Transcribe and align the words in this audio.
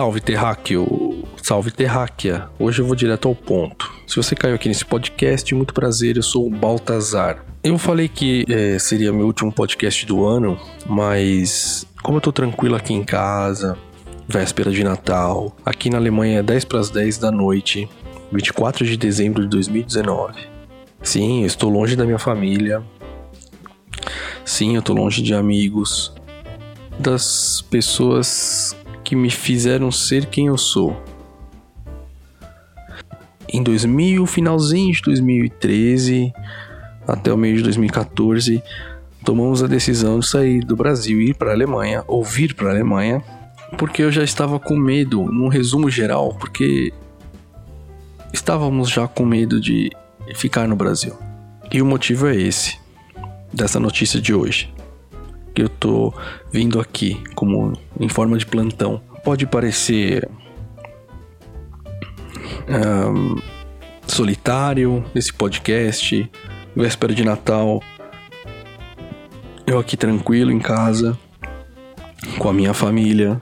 Salve 0.00 0.18
terráqueo, 0.18 1.28
salve 1.42 1.70
terráquea. 1.70 2.48
Hoje 2.58 2.80
eu 2.80 2.86
vou 2.86 2.96
direto 2.96 3.28
ao 3.28 3.34
ponto. 3.34 3.92
Se 4.06 4.16
você 4.16 4.34
caiu 4.34 4.54
aqui 4.54 4.66
nesse 4.66 4.82
podcast, 4.82 5.54
muito 5.54 5.74
prazer, 5.74 6.16
eu 6.16 6.22
sou 6.22 6.46
o 6.46 6.50
Baltazar. 6.50 7.44
Eu 7.62 7.76
falei 7.76 8.08
que 8.08 8.46
é, 8.48 8.78
seria 8.78 9.12
meu 9.12 9.26
último 9.26 9.52
podcast 9.52 10.06
do 10.06 10.24
ano, 10.24 10.58
mas 10.86 11.86
como 12.02 12.16
eu 12.16 12.22
tô 12.22 12.32
tranquilo 12.32 12.76
aqui 12.76 12.94
em 12.94 13.04
casa, 13.04 13.76
véspera 14.26 14.70
de 14.70 14.82
Natal, 14.82 15.54
aqui 15.66 15.90
na 15.90 15.98
Alemanha 15.98 16.38
é 16.38 16.42
10 16.42 16.64
para 16.64 16.80
as 16.80 16.88
10 16.88 17.18
da 17.18 17.30
noite, 17.30 17.86
24 18.32 18.86
de 18.86 18.96
dezembro 18.96 19.42
de 19.42 19.48
2019. 19.48 20.48
Sim, 21.02 21.42
eu 21.42 21.46
estou 21.46 21.68
longe 21.68 21.94
da 21.94 22.06
minha 22.06 22.18
família. 22.18 22.82
Sim, 24.46 24.76
eu 24.76 24.80
estou 24.80 24.96
longe 24.96 25.20
de 25.20 25.34
amigos, 25.34 26.14
das 26.98 27.60
pessoas 27.70 28.74
que 29.10 29.16
me 29.16 29.28
fizeram 29.28 29.90
ser 29.90 30.26
quem 30.26 30.46
eu 30.46 30.56
sou. 30.56 30.96
Em 33.52 33.60
2000, 33.60 34.24
finalzinho 34.24 34.92
de 34.92 35.02
2013 35.02 36.32
até 37.08 37.32
o 37.32 37.36
meio 37.36 37.56
de 37.56 37.64
2014, 37.64 38.62
tomamos 39.24 39.64
a 39.64 39.66
decisão 39.66 40.20
de 40.20 40.28
sair 40.28 40.60
do 40.60 40.76
Brasil 40.76 41.20
e 41.20 41.30
ir 41.30 41.34
para 41.34 41.50
a 41.50 41.54
Alemanha, 41.54 42.04
ou 42.06 42.22
vir 42.22 42.54
para 42.54 42.68
a 42.68 42.70
Alemanha, 42.70 43.20
porque 43.76 44.00
eu 44.00 44.12
já 44.12 44.22
estava 44.22 44.60
com 44.60 44.76
medo, 44.76 45.24
num 45.24 45.48
resumo 45.48 45.90
geral, 45.90 46.32
porque 46.38 46.92
estávamos 48.32 48.88
já 48.88 49.08
com 49.08 49.26
medo 49.26 49.60
de 49.60 49.90
ficar 50.36 50.68
no 50.68 50.76
Brasil. 50.76 51.18
E 51.72 51.82
o 51.82 51.84
motivo 51.84 52.28
é 52.28 52.36
esse, 52.36 52.78
dessa 53.52 53.80
notícia 53.80 54.20
de 54.20 54.32
hoje 54.32 54.72
que 55.54 55.62
eu 55.62 55.68
tô 55.68 56.12
vindo 56.52 56.80
aqui 56.80 57.22
como 57.34 57.72
em 57.98 58.08
forma 58.08 58.36
de 58.38 58.46
plantão. 58.46 59.00
Pode 59.24 59.46
parecer 59.46 60.28
um, 62.68 63.40
solitário 64.06 65.04
esse 65.14 65.32
podcast, 65.32 66.30
véspera 66.74 67.14
de 67.14 67.24
Natal, 67.24 67.82
eu 69.66 69.78
aqui 69.78 69.96
tranquilo 69.96 70.50
em 70.50 70.58
casa 70.58 71.16
com 72.38 72.48
a 72.48 72.52
minha 72.52 72.74
família, 72.74 73.40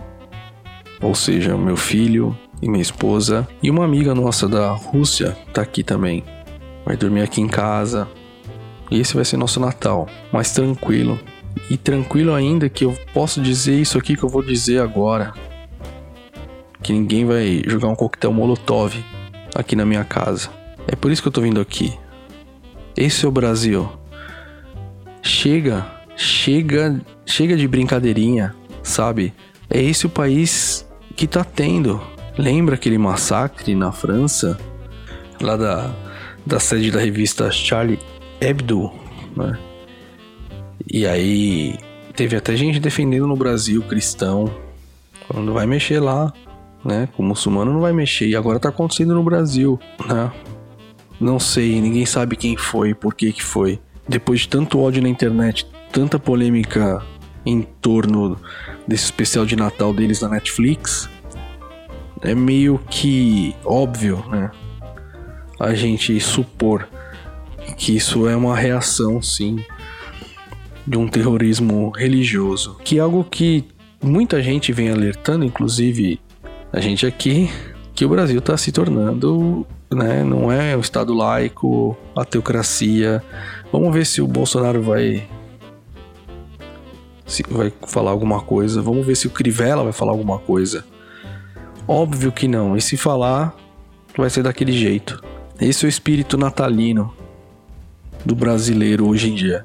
ou 1.00 1.14
seja, 1.14 1.56
meu 1.56 1.76
filho 1.76 2.36
e 2.60 2.68
minha 2.68 2.82
esposa 2.82 3.48
e 3.62 3.70
uma 3.70 3.84
amiga 3.84 4.14
nossa 4.14 4.48
da 4.48 4.70
Rússia 4.72 5.36
tá 5.52 5.62
aqui 5.62 5.82
também. 5.82 6.24
Vai 6.84 6.96
dormir 6.96 7.22
aqui 7.22 7.40
em 7.40 7.48
casa. 7.48 8.08
E 8.90 9.00
esse 9.00 9.14
vai 9.14 9.24
ser 9.24 9.36
nosso 9.36 9.60
Natal, 9.60 10.06
mais 10.32 10.52
tranquilo, 10.52 11.18
e 11.70 11.76
tranquilo 11.76 12.32
ainda 12.34 12.68
que 12.68 12.84
eu 12.84 12.96
posso 13.12 13.40
dizer 13.40 13.78
isso 13.78 13.98
aqui 13.98 14.16
que 14.16 14.22
eu 14.22 14.28
vou 14.28 14.42
dizer 14.42 14.80
agora. 14.80 15.32
Que 16.82 16.92
ninguém 16.92 17.24
vai 17.24 17.62
jogar 17.66 17.88
um 17.88 17.94
coquetel 17.94 18.32
molotov 18.32 18.94
aqui 19.54 19.76
na 19.76 19.84
minha 19.84 20.04
casa. 20.04 20.50
É 20.86 20.96
por 20.96 21.10
isso 21.10 21.20
que 21.20 21.28
eu 21.28 21.32
tô 21.32 21.40
vindo 21.40 21.60
aqui. 21.60 21.92
Esse 22.96 23.24
é 23.24 23.28
o 23.28 23.32
Brasil. 23.32 23.88
Chega, 25.22 25.86
chega, 26.16 27.00
chega 27.26 27.56
de 27.56 27.68
brincadeirinha, 27.68 28.54
sabe? 28.82 29.34
É 29.68 29.82
esse 29.82 30.06
o 30.06 30.10
país 30.10 30.88
que 31.14 31.26
tá 31.26 31.44
tendo. 31.44 32.00
Lembra 32.38 32.76
aquele 32.76 32.96
massacre 32.96 33.74
na 33.74 33.92
França? 33.92 34.58
Lá 35.40 35.56
da, 35.56 35.94
da 36.46 36.58
sede 36.58 36.90
da 36.90 37.00
revista 37.00 37.50
Charlie 37.50 37.98
Hebdo, 38.40 38.90
né? 39.36 39.58
E 40.86 41.06
aí 41.06 41.78
teve 42.14 42.36
até 42.36 42.54
gente 42.56 42.78
defendendo 42.78 43.26
no 43.26 43.36
Brasil 43.36 43.82
cristão. 43.82 44.50
Falando, 45.26 45.52
vai 45.52 45.66
mexer 45.66 46.00
lá, 46.00 46.32
né? 46.84 47.08
O 47.18 47.22
muçulmano 47.22 47.72
não 47.72 47.80
vai 47.80 47.92
mexer. 47.92 48.28
E 48.28 48.36
agora 48.36 48.58
tá 48.58 48.68
acontecendo 48.68 49.14
no 49.14 49.22
Brasil, 49.22 49.78
né? 50.06 50.32
Não 51.20 51.40
sei, 51.40 51.80
ninguém 51.80 52.06
sabe 52.06 52.36
quem 52.36 52.56
foi, 52.56 52.94
por 52.94 53.14
que 53.14 53.32
que 53.32 53.42
foi. 53.42 53.80
Depois 54.08 54.40
de 54.40 54.48
tanto 54.48 54.80
ódio 54.80 55.02
na 55.02 55.08
internet, 55.08 55.66
tanta 55.92 56.18
polêmica 56.18 57.02
em 57.44 57.62
torno 57.62 58.38
desse 58.86 59.04
especial 59.04 59.44
de 59.44 59.56
Natal 59.56 59.92
deles 59.92 60.20
na 60.20 60.28
Netflix, 60.28 61.08
é 62.22 62.34
meio 62.34 62.80
que 62.90 63.54
óbvio, 63.64 64.24
né? 64.28 64.50
A 65.58 65.74
gente 65.74 66.18
supor 66.20 66.88
que 67.76 67.96
isso 67.96 68.28
é 68.28 68.36
uma 68.36 68.56
reação, 68.56 69.20
sim, 69.20 69.58
de 70.88 70.96
um 70.96 71.06
terrorismo 71.06 71.90
religioso, 71.90 72.76
que 72.82 72.98
é 72.98 73.00
algo 73.00 73.22
que 73.22 73.64
muita 74.02 74.42
gente 74.42 74.72
vem 74.72 74.88
alertando, 74.90 75.44
inclusive 75.44 76.18
a 76.72 76.80
gente 76.80 77.06
aqui, 77.06 77.50
que 77.94 78.06
o 78.06 78.08
Brasil 78.08 78.38
está 78.38 78.56
se 78.56 78.72
tornando, 78.72 79.66
né, 79.90 80.24
não 80.24 80.50
é 80.50 80.74
um 80.74 80.80
Estado 80.80 81.12
laico, 81.12 81.96
a 82.16 82.24
teocracia. 82.24 83.22
Vamos 83.70 83.92
ver 83.92 84.06
se 84.06 84.22
o 84.22 84.26
Bolsonaro 84.26 84.82
vai 84.82 85.28
se 87.26 87.42
vai 87.50 87.70
falar 87.86 88.10
alguma 88.10 88.40
coisa. 88.40 88.80
Vamos 88.80 89.06
ver 89.06 89.14
se 89.14 89.26
o 89.26 89.30
Crivella 89.30 89.82
vai 89.84 89.92
falar 89.92 90.12
alguma 90.12 90.38
coisa. 90.38 90.86
Óbvio 91.86 92.32
que 92.32 92.48
não. 92.48 92.74
E 92.76 92.80
se 92.80 92.96
falar, 92.96 93.54
vai 94.16 94.30
ser 94.30 94.42
daquele 94.42 94.72
jeito. 94.72 95.22
Esse 95.60 95.84
é 95.84 95.86
o 95.86 95.90
espírito 95.90 96.38
natalino 96.38 97.12
do 98.24 98.34
brasileiro 98.34 99.06
hoje 99.06 99.30
em 99.30 99.34
dia 99.34 99.62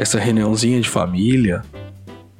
essa 0.00 0.18
reuniãozinha 0.18 0.80
de 0.80 0.88
família, 0.88 1.62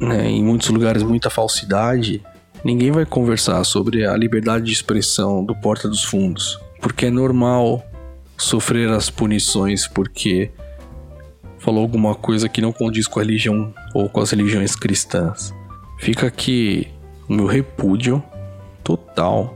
né, 0.01 0.27
em 0.31 0.43
muitos 0.43 0.71
lugares 0.71 1.03
muita 1.03 1.29
falsidade, 1.29 2.23
ninguém 2.65 2.91
vai 2.91 3.05
conversar 3.05 3.63
sobre 3.65 4.07
a 4.07 4.17
liberdade 4.17 4.65
de 4.65 4.73
expressão 4.73 5.45
do 5.45 5.55
Porta 5.55 5.87
dos 5.87 6.03
Fundos, 6.03 6.59
porque 6.81 7.07
é 7.07 7.11
normal 7.11 7.85
sofrer 8.39 8.89
as 8.89 9.11
punições 9.11 9.87
porque 9.87 10.51
falou 11.59 11.83
alguma 11.83 12.15
coisa 12.15 12.49
que 12.49 12.63
não 12.63 12.73
condiz 12.73 13.07
com 13.07 13.21
a 13.21 13.23
religião 13.23 13.75
ou 13.93 14.09
com 14.09 14.21
as 14.21 14.31
religiões 14.31 14.75
cristãs. 14.75 15.53
Fica 15.99 16.29
aqui 16.29 16.89
o 17.29 17.35
meu 17.35 17.45
repúdio 17.45 18.25
total 18.83 19.55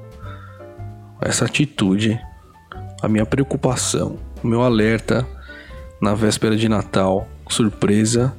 a 1.23 1.27
essa 1.27 1.47
atitude, 1.47 2.21
a 3.01 3.09
minha 3.09 3.25
preocupação, 3.25 4.19
o 4.43 4.47
meu 4.47 4.61
alerta 4.61 5.27
na 6.03 6.15
véspera 6.15 6.55
de 6.55 6.69
Natal 6.69 7.27
surpresa. 7.53 8.35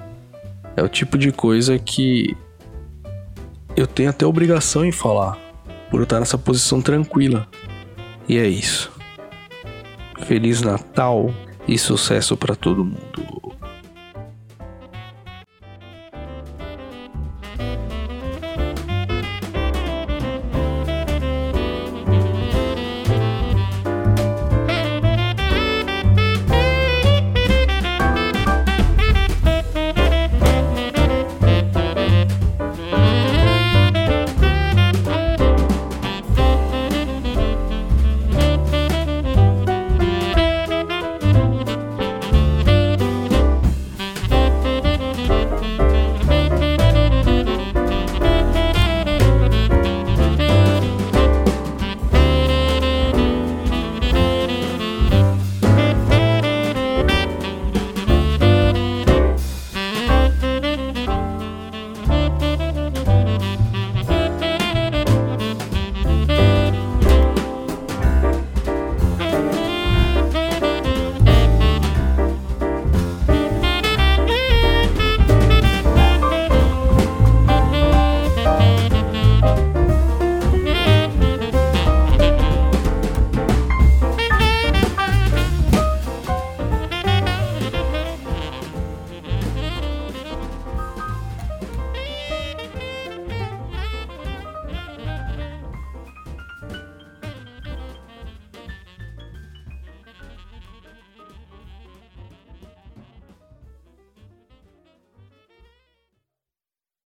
É 0.75 0.83
o 0.83 0.89
tipo 0.89 1.17
de 1.17 1.31
coisa 1.31 1.77
que 1.79 2.35
eu 3.75 3.87
tenho 3.87 4.09
até 4.09 4.25
obrigação 4.25 4.85
em 4.85 4.91
falar, 4.91 5.37
por 5.89 5.99
eu 5.99 6.03
estar 6.03 6.19
nessa 6.19 6.37
posição 6.37 6.81
tranquila. 6.81 7.47
E 8.27 8.37
é 8.37 8.47
isso. 8.47 8.91
Feliz 10.25 10.61
Natal 10.61 11.33
e 11.67 11.77
sucesso 11.77 12.35
para 12.37 12.55
todo 12.55 12.85
mundo. 12.85 13.24